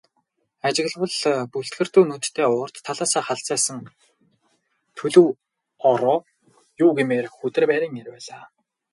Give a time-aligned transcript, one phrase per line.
[0.67, 1.15] Ажиглавал
[1.53, 3.63] бүлтгэрдүү нүдтэй урд талаасаа халзайх
[4.97, 5.27] төлөв
[5.91, 6.17] ороо
[6.83, 8.43] юу гэмээр, хүдэр байрын эр байлаа.